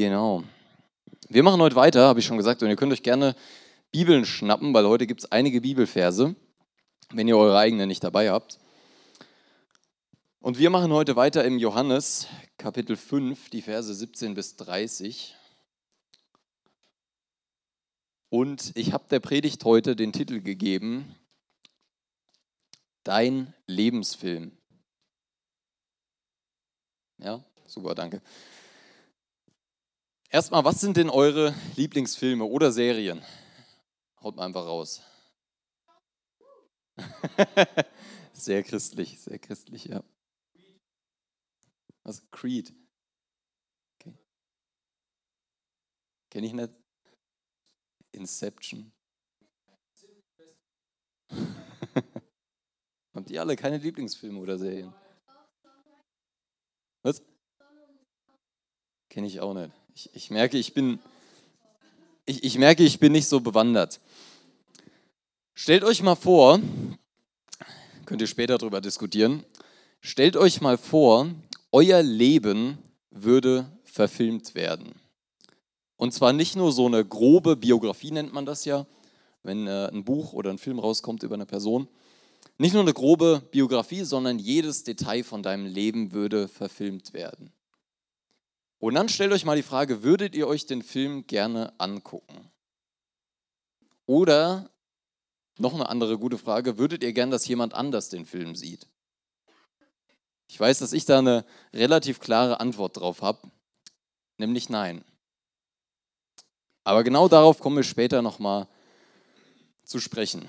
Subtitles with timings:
[0.00, 0.44] Genau.
[1.28, 3.36] Wir machen heute weiter, habe ich schon gesagt, und ihr könnt euch gerne
[3.92, 6.34] Bibeln schnappen, weil heute gibt es einige Bibelverse,
[7.12, 8.58] wenn ihr eure eigene nicht dabei habt.
[10.38, 15.36] Und wir machen heute weiter im Johannes Kapitel 5, die Verse 17 bis 30.
[18.30, 21.14] Und ich habe der Predigt heute den Titel gegeben,
[23.04, 24.52] Dein Lebensfilm.
[27.18, 28.22] Ja, super, danke.
[30.32, 33.20] Erstmal, was sind denn eure Lieblingsfilme oder Serien?
[34.20, 35.02] Haut mal einfach raus.
[38.32, 40.04] sehr christlich, sehr christlich, ja.
[42.04, 42.30] Was?
[42.30, 42.72] Creed.
[43.98, 44.16] Okay.
[46.30, 46.70] Kenne ich nicht.
[48.12, 48.92] Inception.
[53.14, 54.94] Habt ihr alle keine Lieblingsfilme oder Serien?
[57.02, 57.20] Was?
[59.08, 59.79] Kenne ich auch nicht.
[59.94, 60.98] Ich, ich, merke, ich bin,
[62.26, 64.00] ich, ich merke, ich bin nicht so bewandert.
[65.54, 66.60] Stellt euch mal vor,
[68.06, 69.44] könnt ihr später darüber diskutieren,
[70.00, 71.28] stellt euch mal vor,
[71.72, 72.78] euer Leben
[73.10, 74.94] würde verfilmt werden.
[75.96, 78.86] Und zwar nicht nur so eine grobe Biografie nennt man das ja,
[79.42, 81.88] wenn äh, ein Buch oder ein Film rauskommt über eine Person.
[82.58, 87.52] Nicht nur eine grobe Biografie, sondern jedes Detail von deinem Leben würde verfilmt werden.
[88.80, 92.50] Und dann stellt euch mal die Frage, würdet ihr euch den Film gerne angucken?
[94.06, 94.70] Oder
[95.58, 98.88] noch eine andere gute Frage, würdet ihr gern, dass jemand anders den Film sieht?
[100.48, 103.50] Ich weiß, dass ich da eine relativ klare Antwort drauf habe,
[104.38, 105.04] nämlich nein.
[106.82, 108.66] Aber genau darauf kommen wir später nochmal
[109.84, 110.48] zu sprechen.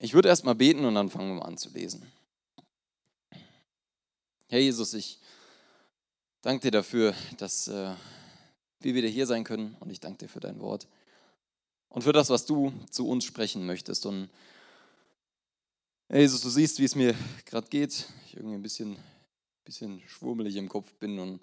[0.00, 2.12] Ich würde erst mal beten und dann fangen wir mal an zu lesen.
[4.48, 5.20] Herr Jesus, ich
[6.44, 7.94] danke dir dafür, dass äh,
[8.80, 10.86] wir wieder hier sein können und ich danke dir für dein Wort
[11.88, 14.04] und für das, was du zu uns sprechen möchtest.
[14.04, 14.28] Und
[16.12, 17.14] Jesus, du siehst, wie es mir
[17.46, 18.08] gerade geht.
[18.26, 18.96] Ich irgendwie ein bisschen,
[19.64, 21.40] bisschen schwummelig im Kopf bin und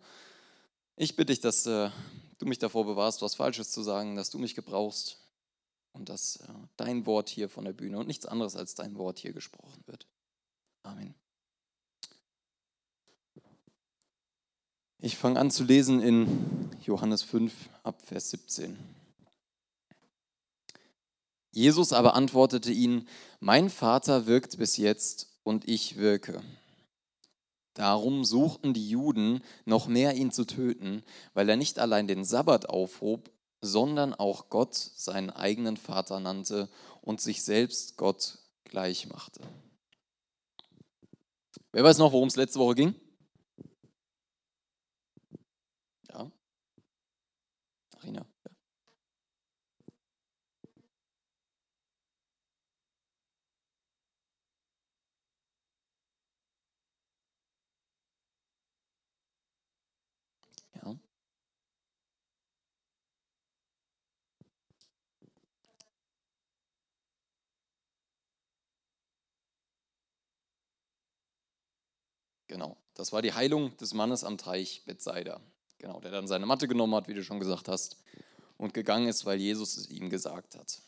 [0.97, 1.89] ich bitte dich, dass äh,
[2.37, 5.17] du mich davor bewahrst, was Falsches zu sagen, dass du mich gebrauchst
[5.93, 9.17] und dass äh, dein Wort hier von der Bühne und nichts anderes als dein Wort
[9.17, 10.05] hier gesprochen wird.
[10.83, 11.20] Amen.
[15.03, 17.51] Ich fange an zu lesen in Johannes 5
[17.81, 18.77] ab Vers 17.
[21.49, 23.07] Jesus aber antwortete ihnen,
[23.39, 26.43] mein Vater wirkt bis jetzt und ich wirke.
[27.73, 31.01] Darum suchten die Juden noch mehr ihn zu töten,
[31.33, 36.69] weil er nicht allein den Sabbat aufhob, sondern auch Gott seinen eigenen Vater nannte
[37.01, 39.41] und sich selbst Gott gleich machte.
[41.71, 42.95] Wer weiß noch, worum es letzte Woche ging?
[48.03, 48.25] Arena.
[60.75, 60.81] Ja.
[60.83, 60.95] ja.
[72.47, 75.41] Genau, das war die Heilung des Mannes am Teich Bethsaida.
[75.81, 77.97] Genau, der dann seine Matte genommen hat, wie du schon gesagt hast,
[78.57, 80.79] und gegangen ist, weil Jesus es ihm gesagt hat.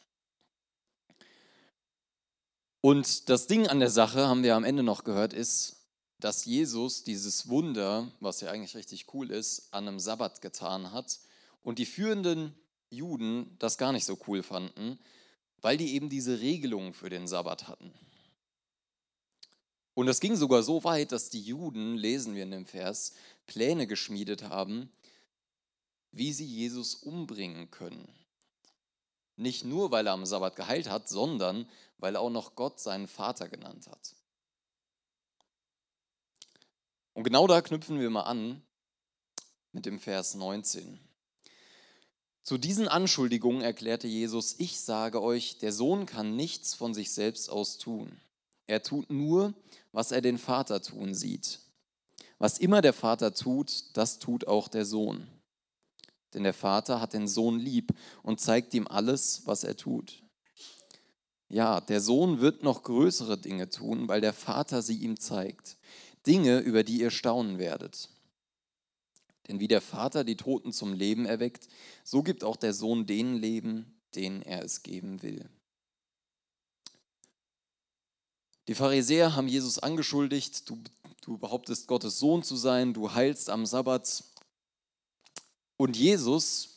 [2.79, 5.77] Und das Ding an der Sache, haben wir am Ende noch gehört, ist,
[6.19, 11.19] dass Jesus dieses Wunder, was ja eigentlich richtig cool ist, an einem Sabbat getan hat
[11.63, 12.53] und die führenden
[12.91, 14.99] Juden das gar nicht so cool fanden,
[15.59, 17.91] weil die eben diese Regelung für den Sabbat hatten.
[19.95, 23.13] Und das ging sogar so weit, dass die Juden, lesen wir in dem Vers,
[23.45, 24.91] Pläne geschmiedet haben,
[26.11, 28.07] wie sie Jesus umbringen können.
[29.35, 31.67] Nicht nur, weil er am Sabbat geheilt hat, sondern
[31.97, 34.15] weil er auch noch Gott seinen Vater genannt hat.
[37.13, 38.61] Und genau da knüpfen wir mal an
[39.71, 40.99] mit dem Vers 19.
[42.43, 47.49] Zu diesen Anschuldigungen erklärte Jesus, ich sage euch, der Sohn kann nichts von sich selbst
[47.49, 48.19] aus tun.
[48.67, 49.53] Er tut nur,
[49.93, 51.59] was er den Vater tun sieht.
[52.39, 55.27] Was immer der Vater tut, das tut auch der Sohn.
[56.33, 57.93] Denn der Vater hat den Sohn lieb
[58.23, 60.23] und zeigt ihm alles, was er tut.
[61.47, 65.77] Ja, der Sohn wird noch größere Dinge tun, weil der Vater sie ihm zeigt.
[66.25, 68.09] Dinge, über die ihr staunen werdet.
[69.47, 71.67] Denn wie der Vater die Toten zum Leben erweckt,
[72.03, 75.49] so gibt auch der Sohn denen Leben, denen er es geben will.
[78.67, 80.79] Die Pharisäer haben Jesus angeschuldigt, du,
[81.21, 84.23] du behauptest Gottes Sohn zu sein, du heilst am Sabbat.
[85.75, 86.73] Und Jesus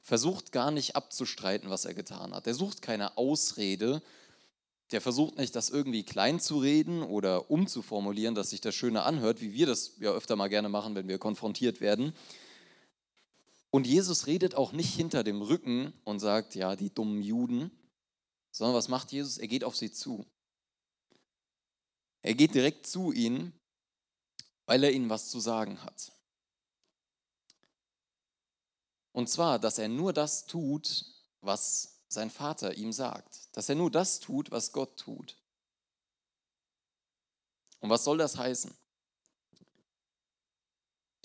[0.00, 2.46] versucht gar nicht abzustreiten, was er getan hat.
[2.46, 4.02] Er sucht keine Ausrede.
[4.92, 9.40] Der versucht nicht, das irgendwie klein zu reden oder umzuformulieren, dass sich das schöner anhört,
[9.40, 12.14] wie wir das ja öfter mal gerne machen, wenn wir konfrontiert werden.
[13.70, 17.70] Und Jesus redet auch nicht hinter dem Rücken und sagt, ja, die dummen Juden,
[18.50, 19.36] sondern was macht Jesus?
[19.36, 20.24] Er geht auf sie zu.
[22.26, 23.52] Er geht direkt zu ihnen,
[24.64, 26.10] weil er ihnen was zu sagen hat.
[29.12, 31.04] Und zwar, dass er nur das tut,
[31.40, 33.56] was sein Vater ihm sagt.
[33.56, 35.36] Dass er nur das tut, was Gott tut.
[37.78, 38.74] Und was soll das heißen?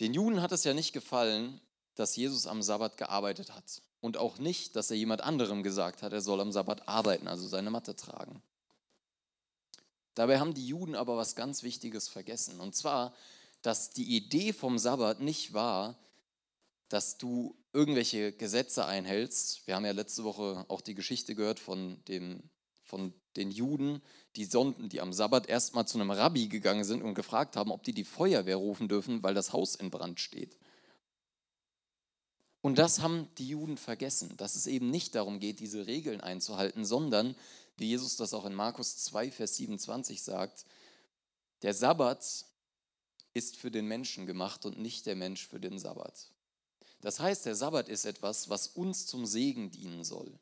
[0.02, 1.60] Den Juden hat es ja nicht gefallen,
[1.96, 3.82] dass Jesus am Sabbat gearbeitet hat.
[4.02, 7.48] Und auch nicht, dass er jemand anderem gesagt hat, er soll am Sabbat arbeiten, also
[7.48, 8.44] seine Matte tragen.
[10.16, 12.60] Dabei haben die Juden aber was ganz Wichtiges vergessen.
[12.60, 13.14] Und zwar,
[13.62, 15.98] dass die Idee vom Sabbat nicht war,
[16.90, 19.66] dass du irgendwelche Gesetze einhältst.
[19.66, 22.44] Wir haben ja letzte Woche auch die Geschichte gehört von, dem,
[22.84, 24.02] von den Juden,
[24.36, 27.84] die Sonden, die am Sabbat erstmal zu einem Rabbi gegangen sind und gefragt haben, ob
[27.84, 30.58] die die Feuerwehr rufen dürfen, weil das Haus in Brand steht.
[32.62, 36.86] Und das haben die Juden vergessen, dass es eben nicht darum geht, diese Regeln einzuhalten,
[36.86, 37.36] sondern,
[37.78, 40.66] wie Jesus das auch in Markus 2, Vers 27 sagt,
[41.62, 42.46] der Sabbat
[43.34, 46.32] ist für den Menschen gemacht und nicht der Mensch für den Sabbat.
[47.02, 50.38] Das heißt, der Sabbat ist etwas, was uns zum Segen dienen soll.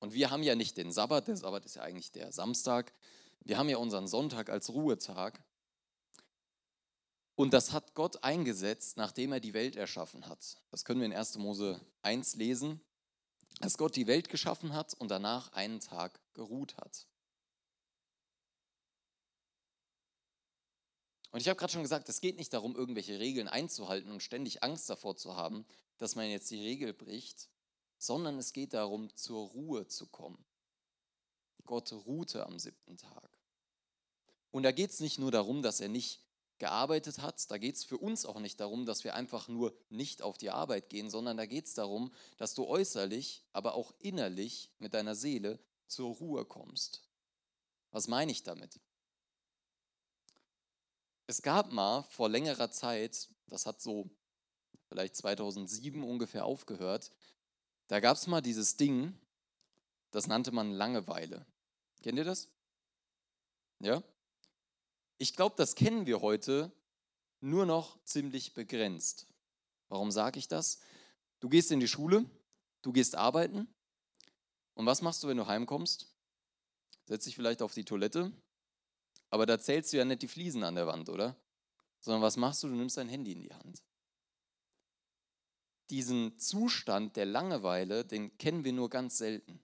[0.00, 2.92] Und wir haben ja nicht den Sabbat, der Sabbat ist ja eigentlich der Samstag.
[3.40, 5.42] Wir haben ja unseren Sonntag als Ruhetag.
[7.36, 10.58] Und das hat Gott eingesetzt, nachdem er die Welt erschaffen hat.
[10.70, 11.38] Das können wir in 1.
[11.38, 12.80] Mose 1 lesen,
[13.60, 17.06] dass Gott die Welt geschaffen hat und danach einen Tag geruht hat.
[21.30, 24.62] Und ich habe gerade schon gesagt, es geht nicht darum, irgendwelche Regeln einzuhalten und ständig
[24.62, 25.66] Angst davor zu haben,
[25.98, 27.48] dass man jetzt die Regel bricht,
[27.98, 30.44] sondern es geht darum, zur Ruhe zu kommen.
[31.64, 33.30] Gott ruhte am siebten Tag.
[34.50, 36.23] Und da geht es nicht nur darum, dass er nicht
[36.64, 40.22] gearbeitet hat, da geht es für uns auch nicht darum, dass wir einfach nur nicht
[40.22, 44.70] auf die Arbeit gehen, sondern da geht es darum, dass du äußerlich, aber auch innerlich
[44.78, 45.58] mit deiner Seele
[45.88, 47.02] zur Ruhe kommst.
[47.90, 48.80] Was meine ich damit?
[51.26, 54.08] Es gab mal vor längerer Zeit, das hat so
[54.88, 57.10] vielleicht 2007 ungefähr aufgehört,
[57.88, 59.12] da gab es mal dieses Ding,
[60.12, 61.44] das nannte man Langeweile.
[62.00, 62.48] Kennt ihr das?
[63.80, 64.02] Ja?
[65.18, 66.72] Ich glaube, das kennen wir heute
[67.40, 69.26] nur noch ziemlich begrenzt.
[69.88, 70.80] Warum sage ich das?
[71.40, 72.24] Du gehst in die Schule,
[72.82, 73.68] du gehst arbeiten
[74.74, 76.08] und was machst du, wenn du heimkommst?
[77.06, 78.32] Setz dich vielleicht auf die Toilette,
[79.30, 81.36] aber da zählst du ja nicht die Fliesen an der Wand, oder?
[82.00, 82.68] Sondern was machst du?
[82.68, 83.82] Du nimmst dein Handy in die Hand.
[85.90, 89.63] Diesen Zustand der Langeweile, den kennen wir nur ganz selten,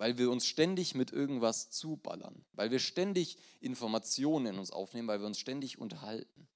[0.00, 5.20] weil wir uns ständig mit irgendwas zuballern, weil wir ständig Informationen in uns aufnehmen, weil
[5.20, 6.48] wir uns ständig unterhalten.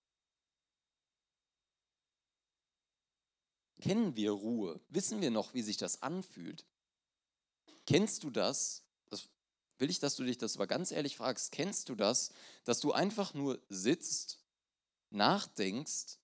[3.83, 4.81] Kennen wir Ruhe?
[4.89, 6.65] Wissen wir noch, wie sich das anfühlt?
[7.85, 8.83] Kennst du das,
[9.77, 12.33] will ich, dass du dich das aber ganz ehrlich fragst, kennst du das,
[12.65, 14.39] dass du einfach nur sitzt,
[15.11, 16.17] nachdenkst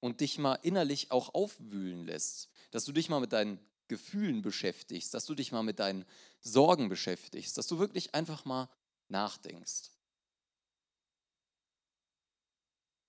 [0.00, 5.12] und dich mal innerlich auch aufwühlen lässt, dass du dich mal mit deinen Gefühlen beschäftigst,
[5.14, 6.04] dass du dich mal mit deinen
[6.40, 8.68] Sorgen beschäftigst, dass du wirklich einfach mal
[9.08, 9.90] nachdenkst.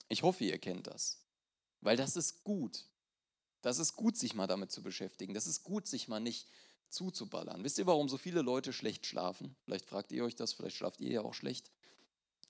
[0.07, 1.19] Ich hoffe, ihr kennt das,
[1.81, 2.85] weil das ist gut.
[3.61, 5.33] Das ist gut, sich mal damit zu beschäftigen.
[5.33, 6.47] Das ist gut, sich mal nicht
[6.89, 7.63] zuzuballern.
[7.63, 9.55] Wisst ihr, warum so viele Leute schlecht schlafen?
[9.63, 11.71] Vielleicht fragt ihr euch das, vielleicht schlaft ihr ja auch schlecht.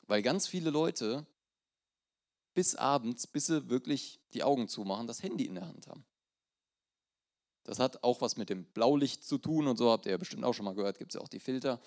[0.07, 1.25] Weil ganz viele Leute
[2.53, 6.05] bis abends, bis sie wirklich die Augen zumachen, das Handy in der Hand haben.
[7.65, 10.43] Das hat auch was mit dem Blaulicht zu tun und so, habt ihr ja bestimmt
[10.43, 11.81] auch schon mal gehört, gibt es ja auch die Filter.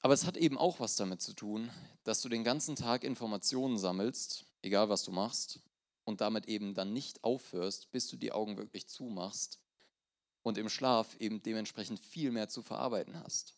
[0.00, 1.70] Aber es hat eben auch was damit zu tun,
[2.04, 5.60] dass du den ganzen Tag Informationen sammelst, egal was du machst,
[6.04, 9.60] und damit eben dann nicht aufhörst, bis du die Augen wirklich zumachst
[10.42, 13.56] und im Schlaf eben dementsprechend viel mehr zu verarbeiten hast.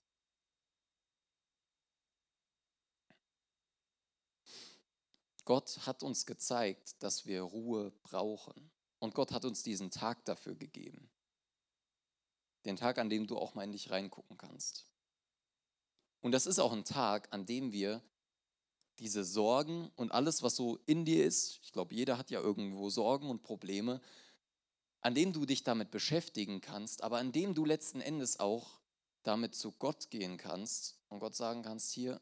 [5.44, 8.70] Gott hat uns gezeigt, dass wir Ruhe brauchen.
[9.00, 11.10] Und Gott hat uns diesen Tag dafür gegeben.
[12.64, 14.86] Den Tag, an dem du auch mal in dich reingucken kannst.
[16.20, 18.02] Und das ist auch ein Tag, an dem wir
[18.98, 22.90] diese Sorgen und alles, was so in dir ist, ich glaube, jeder hat ja irgendwo
[22.90, 24.00] Sorgen und Probleme,
[25.00, 28.80] an dem du dich damit beschäftigen kannst, aber an dem du letzten Endes auch
[29.22, 32.20] damit zu Gott gehen kannst und Gott sagen kannst, hier,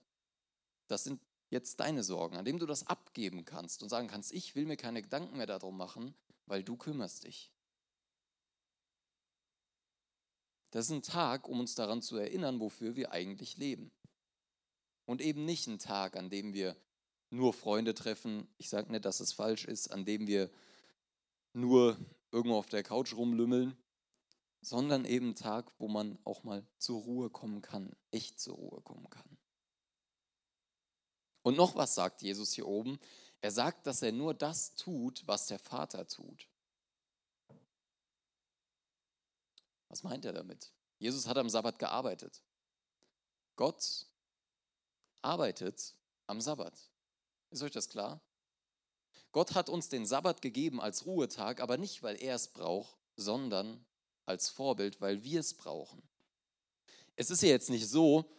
[0.87, 1.21] das sind
[1.51, 4.77] jetzt deine Sorgen, an dem du das abgeben kannst und sagen kannst, ich will mir
[4.77, 6.15] keine Gedanken mehr darum machen,
[6.49, 7.53] weil du kümmerst dich.
[10.71, 13.91] Das ist ein Tag, um uns daran zu erinnern, wofür wir eigentlich leben.
[15.07, 16.77] Und eben nicht ein Tag, an dem wir
[17.31, 18.47] nur Freunde treffen.
[18.59, 20.51] Ich sage nicht, dass es falsch ist, an dem wir
[21.55, 21.99] nur
[22.31, 23.77] irgendwo auf der Couch rumlümmeln,
[24.61, 28.81] sondern eben ein Tag, wo man auch mal zur Ruhe kommen kann, echt zur Ruhe
[28.83, 29.39] kommen kann.
[31.43, 32.99] Und noch was sagt Jesus hier oben.
[33.41, 36.49] Er sagt, dass er nur das tut, was der Vater tut.
[39.89, 40.73] Was meint er damit?
[40.99, 42.43] Jesus hat am Sabbat gearbeitet.
[43.57, 44.07] Gott
[45.23, 45.95] arbeitet
[46.27, 46.75] am Sabbat.
[47.51, 48.21] Ist euch das klar?
[49.33, 53.85] Gott hat uns den Sabbat gegeben als Ruhetag, aber nicht, weil er es braucht, sondern
[54.27, 56.03] als Vorbild, weil wir es brauchen.
[57.17, 58.31] Es ist ja jetzt nicht so,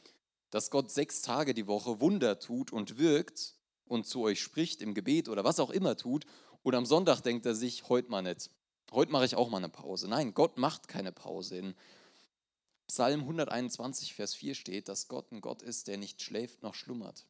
[0.50, 3.56] dass Gott sechs Tage die Woche Wunder tut und wirkt
[3.90, 6.26] und zu euch spricht im Gebet oder was auch immer tut
[6.64, 8.50] und am Sonntag denkt er sich, heute mal nicht.
[8.92, 10.08] Heute mache ich auch mal eine Pause.
[10.08, 11.58] Nein, Gott macht keine Pause.
[11.58, 11.76] In
[12.88, 17.28] Psalm 121, Vers 4 steht, dass Gott ein Gott ist, der nicht schläft noch schlummert.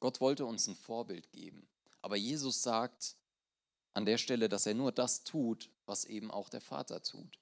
[0.00, 1.68] Gott wollte uns ein Vorbild geben.
[2.02, 3.16] Aber Jesus sagt
[3.94, 7.38] an der Stelle, dass er nur das tut, was eben auch der Vater tut.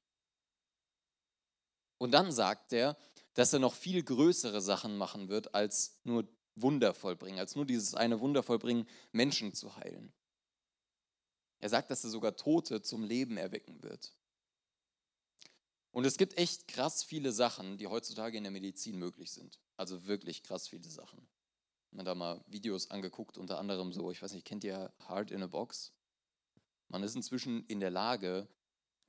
[1.98, 2.96] Und dann sagt er,
[3.36, 7.94] dass er noch viel größere Sachen machen wird, als nur Wunder vollbringen, als nur dieses
[7.94, 10.12] eine Wunder vollbringen, Menschen zu heilen.
[11.58, 14.14] Er sagt, dass er sogar Tote zum Leben erwecken wird.
[15.90, 19.58] Und es gibt echt krass viele Sachen, die heutzutage in der Medizin möglich sind.
[19.76, 21.26] Also wirklich krass viele Sachen.
[21.92, 25.42] Habe da mal Videos angeguckt, unter anderem so, ich weiß nicht, kennt ihr Heart in
[25.42, 25.92] a Box?
[26.88, 28.48] Man ist inzwischen in der Lage,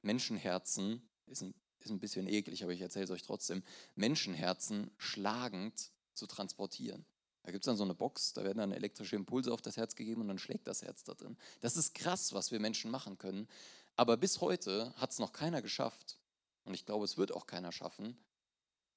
[0.01, 3.63] Menschenherzen, ist ein, ist ein bisschen eklig, aber ich erzähle es euch trotzdem,
[3.96, 7.05] Menschenherzen schlagend zu transportieren.
[7.43, 9.96] Da gibt es dann so eine Box, da werden dann elektrische Impulse auf das Herz
[9.96, 11.38] gegeben und dann schlägt das Herz da drin.
[11.62, 13.48] Das ist krass, was wir Menschen machen können.
[13.96, 16.19] Aber bis heute hat es noch keiner geschafft,
[16.65, 18.17] und ich glaube, es wird auch keiner schaffen,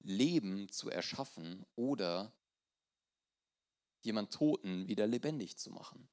[0.01, 2.33] Leben zu erschaffen oder
[4.01, 6.09] jemand Toten wieder lebendig zu machen.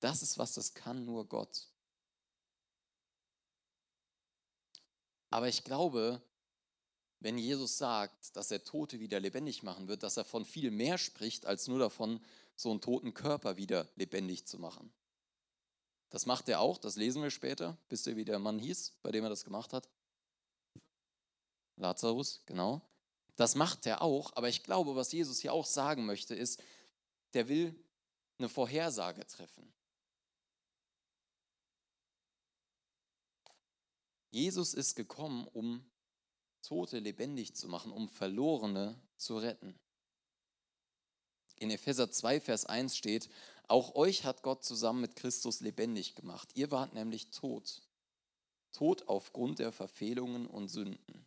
[0.00, 1.68] Das ist was, das kann nur Gott.
[5.30, 6.22] Aber ich glaube,
[7.20, 10.98] wenn Jesus sagt, dass er Tote wieder lebendig machen wird, dass er von viel mehr
[10.98, 12.20] spricht, als nur davon,
[12.54, 14.92] so einen toten Körper wieder lebendig zu machen.
[16.10, 17.76] Das macht er auch, das lesen wir später.
[17.88, 19.88] Wisst ihr, wie der Mann hieß, bei dem er das gemacht hat?
[21.76, 22.80] Lazarus, genau.
[23.34, 26.62] Das macht er auch, aber ich glaube, was Jesus hier auch sagen möchte, ist,
[27.34, 27.74] der will
[28.38, 29.70] eine Vorhersage treffen.
[34.36, 35.82] Jesus ist gekommen, um
[36.60, 39.80] Tote lebendig zu machen, um Verlorene zu retten.
[41.58, 43.30] In Epheser 2, Vers 1 steht,
[43.66, 46.50] auch euch hat Gott zusammen mit Christus lebendig gemacht.
[46.54, 47.80] Ihr wart nämlich tot.
[48.72, 51.26] Tot aufgrund der Verfehlungen und Sünden.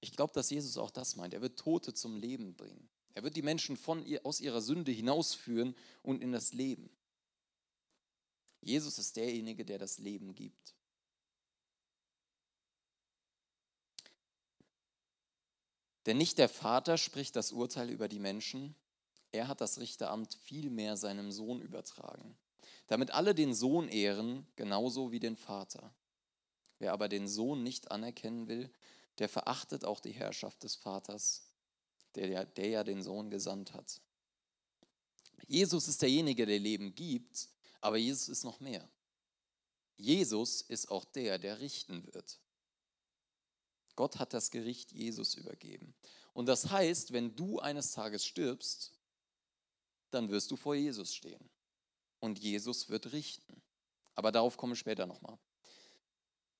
[0.00, 1.32] Ich glaube, dass Jesus auch das meint.
[1.32, 2.90] Er wird Tote zum Leben bringen.
[3.14, 6.90] Er wird die Menschen von ihr, aus ihrer Sünde hinausführen und in das Leben.
[8.66, 10.74] Jesus ist derjenige, der das Leben gibt.
[16.04, 18.74] Denn nicht der Vater spricht das Urteil über die Menschen,
[19.30, 22.36] er hat das Richteramt vielmehr seinem Sohn übertragen,
[22.88, 25.94] damit alle den Sohn ehren, genauso wie den Vater.
[26.80, 28.70] Wer aber den Sohn nicht anerkennen will,
[29.18, 31.52] der verachtet auch die Herrschaft des Vaters,
[32.16, 34.00] der, der ja den Sohn gesandt hat.
[35.46, 37.48] Jesus ist derjenige, der Leben gibt,
[37.80, 38.88] aber Jesus ist noch mehr.
[39.96, 42.38] Jesus ist auch der, der richten wird.
[43.94, 45.94] Gott hat das Gericht Jesus übergeben.
[46.34, 48.92] Und das heißt, wenn du eines Tages stirbst,
[50.10, 51.50] dann wirst du vor Jesus stehen.
[52.20, 53.62] Und Jesus wird richten.
[54.14, 55.38] Aber darauf komme ich später nochmal.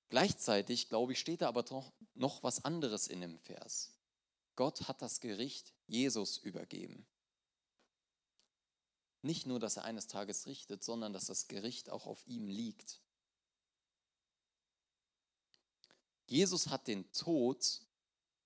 [0.09, 3.93] Gleichzeitig, glaube ich, steht da aber doch noch was anderes in dem Vers.
[4.55, 7.05] Gott hat das Gericht Jesus übergeben.
[9.21, 13.01] Nicht nur, dass er eines Tages richtet, sondern dass das Gericht auch auf ihm liegt.
[16.27, 17.81] Jesus hat den Tod,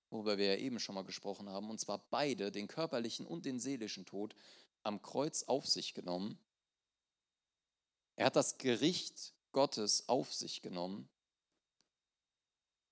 [0.09, 3.59] worüber wir ja eben schon mal gesprochen haben, und zwar beide, den körperlichen und den
[3.59, 4.35] seelischen Tod,
[4.83, 6.37] am Kreuz auf sich genommen.
[8.15, 11.09] Er hat das Gericht Gottes auf sich genommen,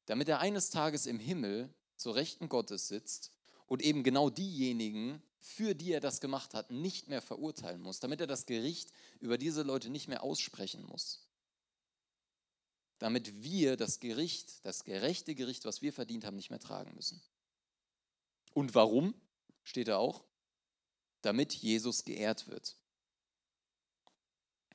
[0.06, 3.32] damit er eines Tages im Himmel zur Rechten Gottes sitzt
[3.68, 8.22] und eben genau diejenigen, für die er das gemacht hat, nicht mehr verurteilen muss, damit
[8.22, 11.26] er das Gericht über diese Leute nicht mehr aussprechen muss.
[13.00, 17.22] damit wir das Gericht, das gerechte Gericht, was wir verdient haben, nicht mehr tragen müssen.
[18.54, 19.16] Und warum?
[19.64, 20.24] Steht da auch.
[21.22, 22.76] Damit Jesus geehrt wird.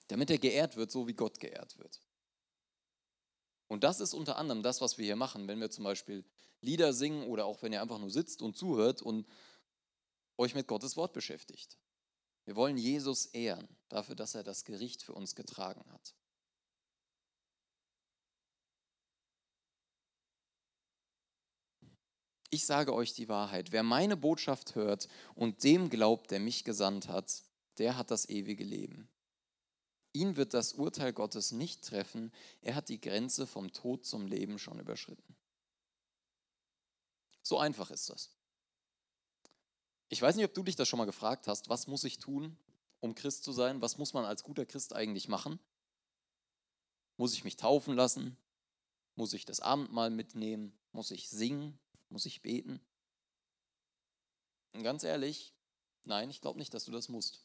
[0.09, 2.00] Damit er geehrt wird, so wie Gott geehrt wird.
[3.68, 6.25] Und das ist unter anderem das, was wir hier machen, wenn wir zum Beispiel
[6.61, 9.26] Lieder singen oder auch wenn ihr einfach nur sitzt und zuhört und
[10.37, 11.79] euch mit Gottes Wort beschäftigt.
[12.45, 16.14] Wir wollen Jesus ehren dafür, dass er das Gericht für uns getragen hat.
[22.50, 27.09] Ich sage euch die Wahrheit, wer meine Botschaft hört und dem glaubt, der mich gesandt
[27.09, 27.43] hat,
[27.79, 29.09] der hat das ewige Leben.
[30.12, 34.61] Ihn wird das Urteil Gottes nicht treffen, er hat die Grenze vom Tod zum Leben
[34.61, 35.35] schon überschritten.
[37.43, 38.31] So einfach ist das.
[40.14, 42.56] Ich weiß nicht, ob du dich das schon mal gefragt hast, was muss ich tun,
[43.00, 43.83] um Christ zu sein?
[43.83, 45.59] Was muss man als guter Christ eigentlich machen?
[47.16, 48.37] Muss ich mich taufen lassen?
[49.16, 50.73] Muss ich das Abendmahl mitnehmen?
[50.92, 51.76] Muss ich singen?
[52.11, 52.80] Muss ich beten?
[54.73, 55.52] Und ganz ehrlich,
[56.04, 57.44] nein, ich glaube nicht, dass du das musst.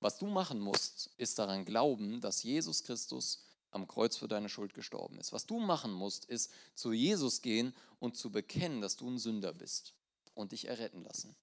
[0.00, 4.74] Was du machen musst, ist daran glauben, dass Jesus Christus am Kreuz für deine Schuld
[4.74, 5.32] gestorben ist.
[5.32, 9.54] Was du machen musst, ist zu Jesus gehen und zu bekennen, dass du ein Sünder
[9.54, 9.94] bist
[10.34, 11.34] und dich erretten lassen.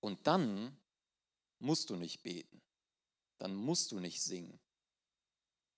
[0.00, 0.76] Und dann
[1.58, 2.62] musst du nicht beten,
[3.38, 4.60] dann musst du nicht singen.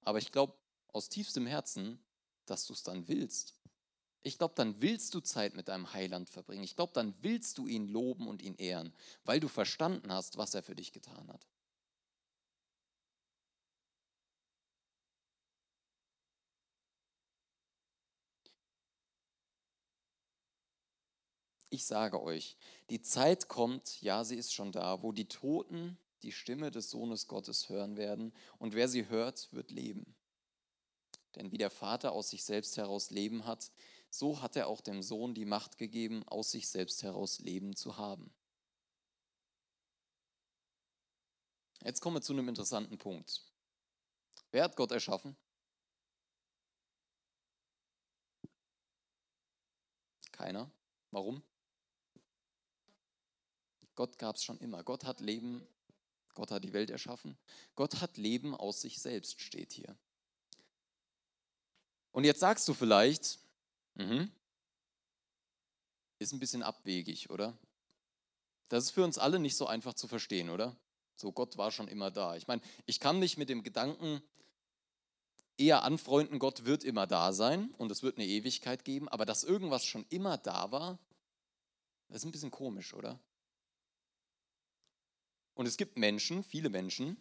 [0.03, 0.55] Aber ich glaube
[0.93, 2.03] aus tiefstem Herzen,
[2.47, 3.55] dass du es dann willst.
[4.23, 6.65] Ich glaube, dann willst du Zeit mit deinem Heiland verbringen.
[6.65, 8.93] Ich glaube, dann willst du ihn loben und ihn ehren,
[9.25, 11.47] weil du verstanden hast, was er für dich getan hat.
[21.71, 22.57] Ich sage euch,
[22.89, 27.29] die Zeit kommt, ja, sie ist schon da, wo die Toten die Stimme des Sohnes
[27.29, 30.17] Gottes hören werden und wer sie hört, wird leben.
[31.37, 33.71] Denn wie der Vater aus sich selbst heraus Leben hat,
[34.11, 37.99] so hat er auch dem Sohn die Macht gegeben, aus sich selbst heraus Leben zu
[37.99, 38.33] haben.
[41.85, 43.45] Jetzt kommen wir zu einem interessanten Punkt.
[44.51, 45.37] Wer hat Gott erschaffen?
[50.33, 50.71] Keiner.
[51.11, 51.43] Warum?
[53.99, 54.85] Gott gab es schon immer.
[54.85, 55.67] Gott hat Leben,
[56.35, 57.37] Gott hat die Welt erschaffen.
[57.75, 59.97] Gott hat Leben aus sich selbst, steht hier.
[62.13, 63.41] Und jetzt sagst du vielleicht,
[63.95, 64.29] mh,
[66.21, 67.59] ist ein bisschen abwegig, oder?
[68.69, 70.77] Das ist für uns alle nicht so einfach zu verstehen, oder?
[71.17, 72.37] So, Gott war schon immer da.
[72.37, 74.23] Ich meine, ich kann mich mit dem Gedanken
[75.57, 79.43] eher anfreunden, Gott wird immer da sein und es wird eine Ewigkeit geben, aber dass
[79.43, 81.01] irgendwas schon immer da war,
[82.07, 83.19] das ist ein bisschen komisch, oder?
[85.59, 87.17] Und es gibt Menschen, viele Menschen,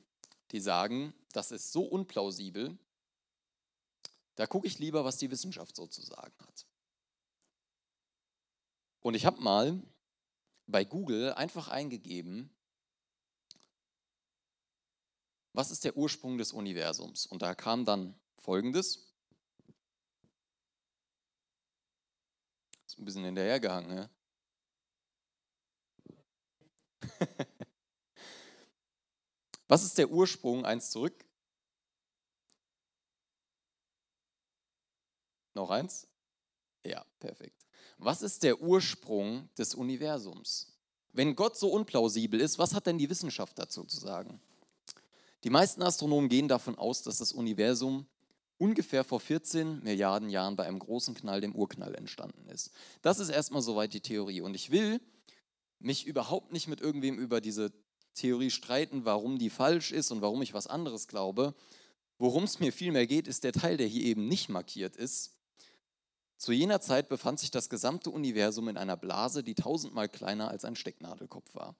[0.52, 2.78] die sagen, das ist so unplausibel,
[4.36, 6.68] da gucke ich lieber, was die Wissenschaft so zu sagen hat.
[9.00, 9.82] Und ich habe mal
[10.68, 12.56] bei Google einfach eingegeben,
[15.54, 17.26] was ist der Ursprung des Universums?
[17.26, 19.16] Und da kam dann folgendes.
[22.86, 24.10] Ist ein bisschen hinterhergehangen, ne?
[29.68, 30.66] Was ist der Ursprung?
[30.66, 31.26] Eins zurück.
[35.54, 36.08] Noch eins?
[36.86, 37.66] Ja, perfekt.
[37.98, 40.78] Was ist der Ursprung des Universums?
[41.14, 44.40] Wenn Gott so unplausibel ist, was hat denn die Wissenschaft dazu zu sagen?
[45.44, 48.06] Die meisten Astronomen gehen davon aus, dass das Universum
[48.58, 52.72] ungefähr vor 14 Milliarden Jahren bei einem großen Knall, dem Urknall, entstanden ist.
[53.02, 54.42] Das ist erstmal soweit die Theorie.
[54.42, 55.02] Und ich will
[55.80, 57.72] mich überhaupt nicht mit irgendwem über diese
[58.18, 61.56] Theorie streiten, warum die falsch ist und warum ich was anderes glaube.
[62.18, 65.38] Worum es mir vielmehr geht, ist der Teil, der hier eben nicht markiert ist.
[66.38, 70.66] Zu jener Zeit befand sich das gesamte Universum in einer Blase, die tausendmal kleiner als
[70.66, 71.76] ein Stecknadelkopf war.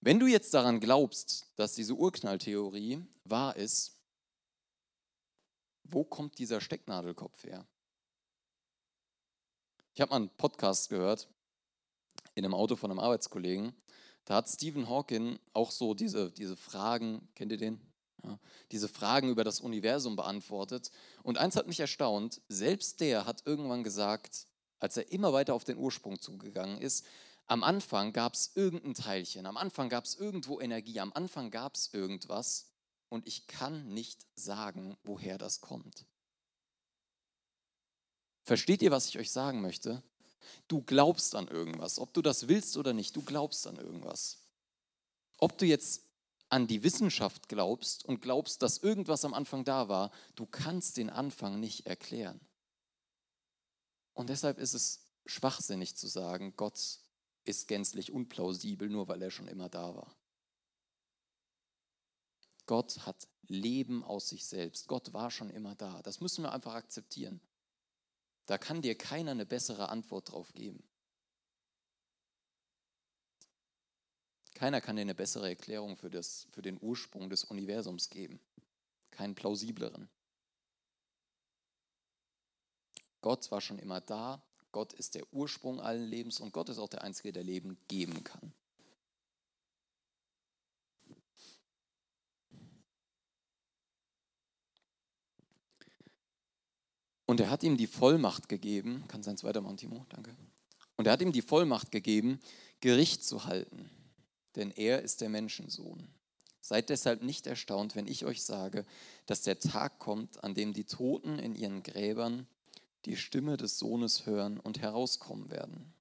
[0.00, 3.96] Wenn du jetzt daran glaubst, dass diese Urknalltheorie wahr ist,
[5.84, 7.66] wo kommt dieser Stecknadelkopf her?
[9.94, 11.28] Ich habe mal einen Podcast gehört
[12.34, 13.74] in einem Auto von einem Arbeitskollegen.
[14.30, 17.80] Da hat Stephen Hawking auch so diese, diese Fragen, kennt ihr den?
[18.22, 18.38] ja,
[18.70, 20.92] diese Fragen über das Universum beantwortet.
[21.24, 24.46] Und eins hat mich erstaunt, selbst der hat irgendwann gesagt,
[24.78, 27.04] als er immer weiter auf den Ursprung zugegangen ist,
[27.48, 31.74] am Anfang gab es irgendein Teilchen, am Anfang gab es irgendwo Energie, am Anfang gab
[31.74, 32.70] es irgendwas
[33.08, 36.06] und ich kann nicht sagen, woher das kommt.
[38.44, 40.04] Versteht ihr, was ich euch sagen möchte?
[40.68, 44.38] Du glaubst an irgendwas, ob du das willst oder nicht, du glaubst an irgendwas.
[45.38, 46.02] Ob du jetzt
[46.48, 51.08] an die Wissenschaft glaubst und glaubst, dass irgendwas am Anfang da war, du kannst den
[51.08, 52.40] Anfang nicht erklären.
[54.14, 56.98] Und deshalb ist es schwachsinnig zu sagen, Gott
[57.44, 60.14] ist gänzlich unplausibel, nur weil er schon immer da war.
[62.66, 64.86] Gott hat Leben aus sich selbst.
[64.86, 66.02] Gott war schon immer da.
[66.02, 67.40] Das müssen wir einfach akzeptieren.
[68.50, 70.82] Da kann dir keiner eine bessere Antwort drauf geben.
[74.54, 78.40] Keiner kann dir eine bessere Erklärung für, das, für den Ursprung des Universums geben.
[79.12, 80.08] Keinen plausibleren.
[83.20, 84.42] Gott war schon immer da.
[84.72, 88.24] Gott ist der Ursprung allen Lebens und Gott ist auch der Einzige, der Leben geben
[88.24, 88.52] kann.
[97.30, 100.36] Und er hat ihm die Vollmacht gegeben, kann sein zweiter Mann, Timo, danke.
[100.96, 102.40] Und er hat ihm die Vollmacht gegeben,
[102.80, 103.88] Gericht zu halten
[104.56, 106.08] denn er ist der Menschensohn.
[106.60, 108.84] Seid deshalb nicht erstaunt, wenn ich euch sage,
[109.26, 112.46] dass der Tag kommt, an dem die Toten in ihren Gräbern
[113.06, 115.94] die Stimme des Sohnes hören und herauskommen werden.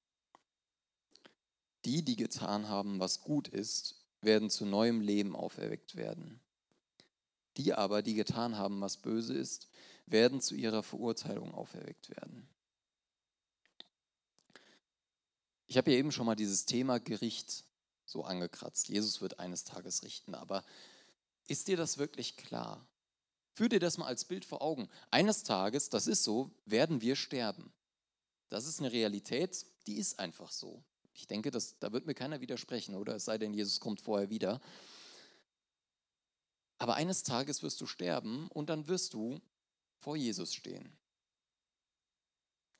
[1.85, 6.41] Die, die getan haben, was gut ist, werden zu neuem Leben auferweckt werden.
[7.55, 9.68] Die aber, die getan haben, was böse ist,
[10.11, 12.47] werden zu ihrer Verurteilung auferweckt werden.
[15.67, 17.63] Ich habe ja eben schon mal dieses Thema Gericht
[18.05, 18.89] so angekratzt.
[18.89, 20.33] Jesus wird eines Tages richten.
[20.33, 20.63] Aber
[21.47, 22.85] ist dir das wirklich klar?
[23.53, 24.89] Führ dir das mal als Bild vor Augen.
[25.11, 27.71] Eines Tages, das ist so, werden wir sterben.
[28.49, 30.83] Das ist eine Realität, die ist einfach so.
[31.13, 33.15] Ich denke, das, da wird mir keiner widersprechen, oder?
[33.15, 34.61] Es sei denn, Jesus kommt vorher wieder.
[36.77, 39.39] Aber eines Tages wirst du sterben und dann wirst du
[39.99, 40.97] vor Jesus stehen.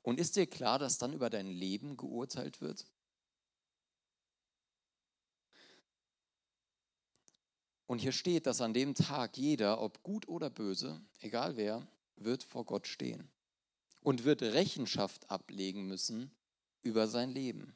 [0.01, 2.86] Und ist dir klar, dass dann über dein Leben geurteilt wird?
[7.86, 12.43] Und hier steht, dass an dem Tag jeder, ob gut oder böse, egal wer, wird
[12.43, 13.29] vor Gott stehen
[14.01, 16.32] und wird Rechenschaft ablegen müssen
[16.82, 17.75] über sein Leben.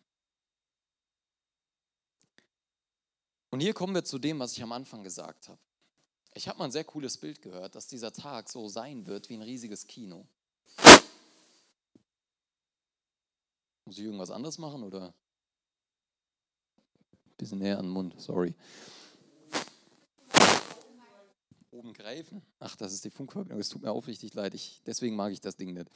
[3.50, 5.60] Und hier kommen wir zu dem, was ich am Anfang gesagt habe.
[6.34, 9.36] Ich habe mal ein sehr cooles Bild gehört, dass dieser Tag so sein wird wie
[9.36, 10.26] ein riesiges Kino.
[13.86, 15.14] Muss ich irgendwas anderes machen oder?
[17.26, 18.56] Ein bisschen näher an den Mund, sorry
[21.74, 22.42] oben greifen.
[22.60, 23.60] Ach, das ist die Funkverbindung.
[23.60, 24.54] Es tut mir aufrichtig leid.
[24.54, 25.90] Ich, deswegen mag ich das Ding nicht.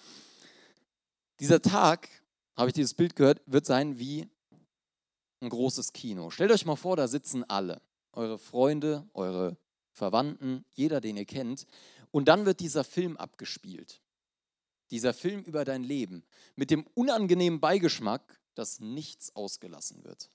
[1.39, 2.09] Dieser Tag,
[2.55, 4.27] habe ich dieses Bild gehört, wird sein wie
[5.39, 6.29] ein großes Kino.
[6.29, 7.81] Stellt euch mal vor, da sitzen alle.
[8.11, 9.55] Eure Freunde, eure
[9.97, 11.65] Verwandten, jeder, den ihr kennt.
[12.11, 14.01] Und dann wird dieser Film abgespielt.
[14.91, 16.23] Dieser Film über dein Leben.
[16.55, 20.29] Mit dem unangenehmen Beigeschmack, dass nichts ausgelassen wird.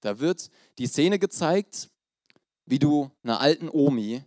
[0.00, 1.88] Da wird die Szene gezeigt,
[2.66, 4.22] wie du einer alten Omi,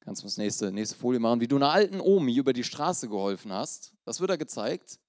[0.00, 3.08] kannst du das nächste, nächste Folie machen, wie du einer alten Omi über die Straße
[3.08, 3.92] geholfen hast.
[4.04, 5.00] Das wird da gezeigt.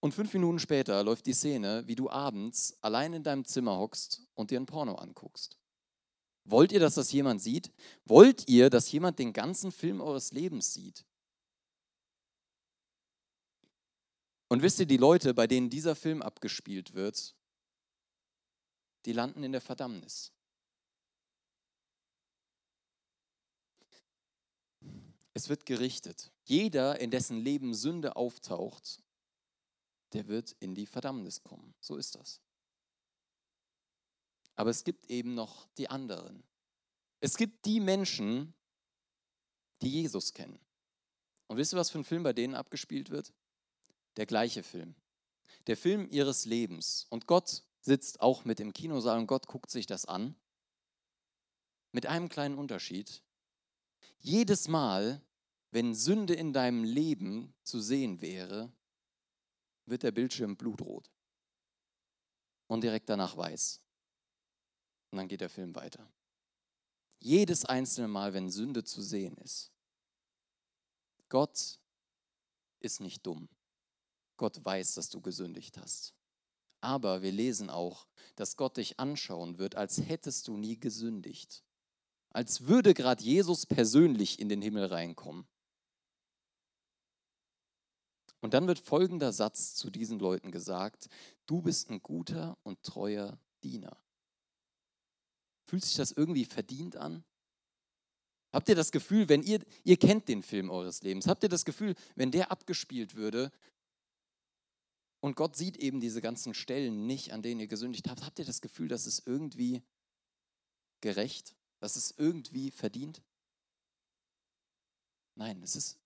[0.00, 4.22] Und fünf Minuten später läuft die Szene, wie du abends allein in deinem Zimmer hockst
[4.34, 5.59] und dir ein Porno anguckst.
[6.50, 7.70] Wollt ihr, dass das jemand sieht?
[8.04, 11.04] Wollt ihr, dass jemand den ganzen Film eures Lebens sieht?
[14.48, 17.36] Und wisst ihr, die Leute, bei denen dieser Film abgespielt wird,
[19.04, 20.32] die landen in der Verdammnis.
[25.34, 26.32] Es wird gerichtet.
[26.44, 29.02] Jeder, in dessen Leben Sünde auftaucht,
[30.12, 31.74] der wird in die Verdammnis kommen.
[31.80, 32.40] So ist das.
[34.56, 36.42] Aber es gibt eben noch die anderen.
[37.20, 38.54] Es gibt die Menschen,
[39.82, 40.58] die Jesus kennen.
[41.46, 43.32] Und wisst ihr, was für ein Film bei denen abgespielt wird?
[44.16, 44.94] Der gleiche Film.
[45.66, 47.06] Der Film ihres Lebens.
[47.10, 50.34] Und Gott sitzt auch mit im Kinosaal und Gott guckt sich das an.
[51.92, 53.22] Mit einem kleinen Unterschied.
[54.18, 55.20] Jedes Mal,
[55.70, 58.72] wenn Sünde in deinem Leben zu sehen wäre,
[59.86, 61.10] wird der Bildschirm blutrot
[62.68, 63.80] und direkt danach weiß.
[65.10, 66.10] Und dann geht der Film weiter.
[67.18, 69.70] Jedes einzelne Mal, wenn Sünde zu sehen ist.
[71.28, 71.78] Gott
[72.80, 73.48] ist nicht dumm.
[74.36, 76.14] Gott weiß, dass du gesündigt hast.
[76.80, 81.62] Aber wir lesen auch, dass Gott dich anschauen wird, als hättest du nie gesündigt.
[82.30, 85.46] Als würde gerade Jesus persönlich in den Himmel reinkommen.
[88.40, 91.08] Und dann wird folgender Satz zu diesen Leuten gesagt,
[91.46, 94.00] du bist ein guter und treuer Diener.
[95.70, 97.22] Fühlt sich das irgendwie verdient an?
[98.52, 101.64] Habt ihr das Gefühl, wenn ihr, ihr kennt den Film eures Lebens, habt ihr das
[101.64, 103.52] Gefühl, wenn der abgespielt würde,
[105.20, 108.24] Und Gott sieht eben diese ganzen Stellen nicht, an denen ihr gesündigt habt.
[108.24, 109.82] Habt ihr das Gefühl, dass es irgendwie
[111.02, 113.22] gerecht, dass es irgendwie verdient?
[115.34, 115.98] Nein, es ist,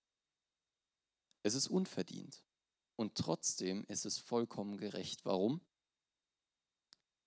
[1.43, 2.43] es ist unverdient.
[2.97, 5.25] Und trotzdem ist es vollkommen gerecht.
[5.25, 5.61] Warum?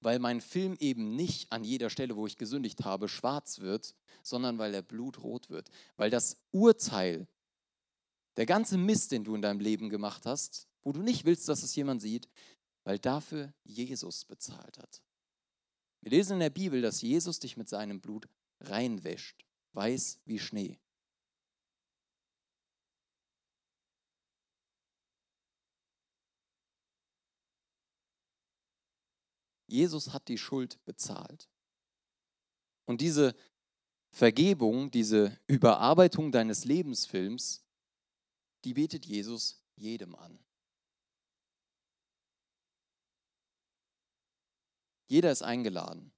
[0.01, 4.59] Weil mein Film eben nicht an jeder Stelle, wo ich gesündigt habe, schwarz wird, sondern
[4.59, 5.71] weil er blutrot wird.
[5.97, 7.27] Weil das Urteil,
[8.37, 11.63] der ganze Mist, den du in deinem Leben gemacht hast, wo du nicht willst, dass
[11.63, 12.29] es jemand sieht,
[12.85, 15.03] weil dafür Jesus bezahlt hat.
[16.01, 18.29] Wir lesen in der Bibel, dass Jesus dich mit seinem Blut
[18.61, 20.79] reinwäscht, weiß wie Schnee.
[29.69, 31.49] Jesus hat die Schuld bezahlt.
[32.87, 33.37] Und diese
[34.11, 37.63] Vergebung, diese Überarbeitung deines Lebensfilms,
[38.65, 40.39] die betet Jesus jedem an.
[45.07, 46.13] Jeder ist eingeladen.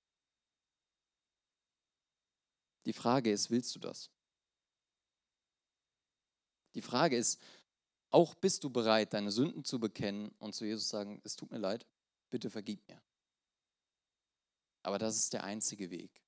[2.87, 4.11] Die Frage ist, willst du das?
[6.75, 7.41] Die Frage ist,
[8.11, 11.59] auch bist du bereit, deine Sünden zu bekennen und zu Jesus sagen, es tut mir
[11.59, 11.87] leid,
[12.31, 13.01] bitte vergib mir.
[14.83, 16.23] Aber das ist der einzige Weg.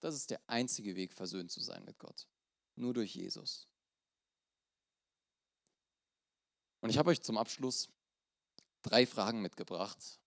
[0.00, 2.26] Das ist der einzige Weg, versöhnt zu sein mit Gott.
[2.74, 3.68] Nur durch Jesus.
[6.80, 7.88] Und ich habe euch zum Abschluss
[8.82, 10.20] drei Fragen mitgebracht.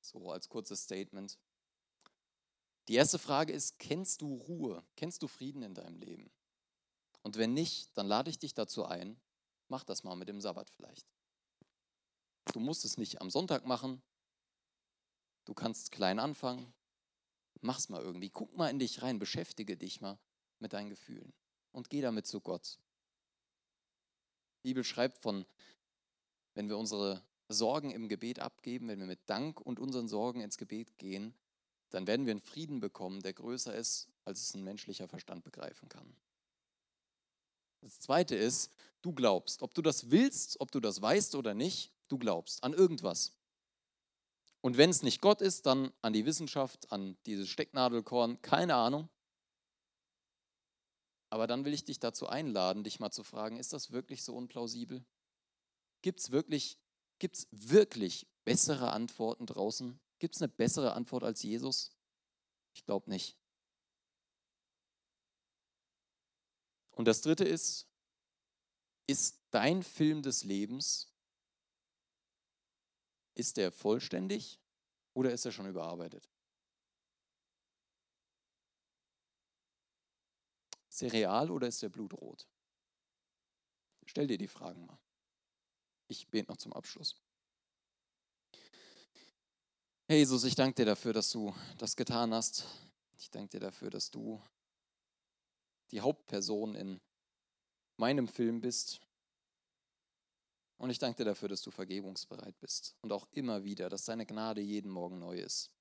[0.00, 1.38] So als kurzes Statement.
[2.88, 4.84] Die erste Frage ist, kennst du Ruhe?
[4.96, 6.32] Kennst du Frieden in deinem Leben?
[7.22, 9.20] Und wenn nicht, dann lade ich dich dazu ein,
[9.68, 11.06] mach das mal mit dem Sabbat vielleicht.
[12.52, 14.02] Du musst es nicht am Sonntag machen,
[15.48, 16.74] Du kannst klein anfangen.
[17.62, 18.28] Mach's mal irgendwie.
[18.28, 19.18] Guck mal in dich rein.
[19.18, 20.18] Beschäftige dich mal
[20.58, 21.32] mit deinen Gefühlen
[21.72, 22.78] und geh damit zu Gott.
[24.62, 25.46] Die Bibel schreibt von,
[26.52, 30.58] wenn wir unsere Sorgen im Gebet abgeben, wenn wir mit Dank und unseren Sorgen ins
[30.58, 31.32] Gebet gehen,
[31.88, 35.88] dann werden wir einen Frieden bekommen, der größer ist, als es ein menschlicher Verstand begreifen
[35.88, 36.14] kann.
[37.80, 39.62] Das Zweite ist, du glaubst.
[39.62, 43.32] Ob du das willst, ob du das weißt oder nicht, du glaubst an irgendwas.
[44.60, 49.08] Und wenn es nicht Gott ist, dann an die Wissenschaft, an dieses Stecknadelkorn, keine Ahnung.
[51.30, 54.34] Aber dann will ich dich dazu einladen, dich mal zu fragen, ist das wirklich so
[54.34, 55.04] unplausibel?
[56.02, 56.78] Gibt es wirklich,
[57.18, 60.00] gibt's wirklich bessere Antworten draußen?
[60.18, 61.90] Gibt es eine bessere Antwort als Jesus?
[62.74, 63.36] Ich glaube nicht.
[66.92, 67.86] Und das Dritte ist,
[69.06, 71.12] ist dein Film des Lebens
[73.38, 74.60] ist der vollständig
[75.14, 76.28] oder ist er schon überarbeitet?
[80.88, 82.48] Ist er real oder ist er blutrot?
[84.06, 84.98] Stell dir die Fragen mal.
[86.08, 87.20] Ich bete noch zum Abschluss.
[90.08, 92.64] Herr Jesus, ich danke dir dafür, dass du das getan hast.
[93.18, 94.42] Ich danke dir dafür, dass du
[95.90, 97.00] die Hauptperson in
[97.98, 99.00] meinem Film bist.
[100.78, 104.26] Und ich danke dir dafür, dass du vergebungsbereit bist und auch immer wieder, dass deine
[104.26, 105.72] Gnade jeden Morgen neu ist.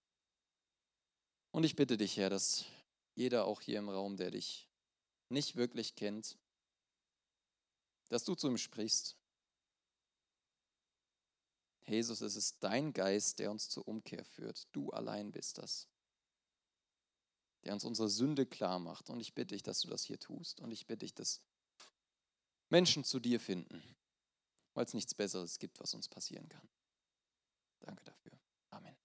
[1.52, 2.66] Und ich bitte dich, Herr, dass
[3.14, 4.68] jeder auch hier im Raum, der dich
[5.30, 6.38] nicht wirklich kennt,
[8.10, 9.16] dass du zu ihm sprichst.
[11.86, 14.68] Jesus, es ist dein Geist, der uns zur Umkehr führt.
[14.72, 15.88] Du allein bist das,
[17.64, 19.10] der uns unsere Sünde klar macht.
[19.10, 20.60] Und ich bitte dich, dass du das hier tust.
[20.60, 21.42] Und ich bitte dich, dass
[22.70, 23.82] Menschen zu dir finden
[24.78, 26.70] weil es nichts Besseres gibt, was uns passieren kann.
[27.80, 28.40] Danke dafür.
[28.70, 28.96] Amen.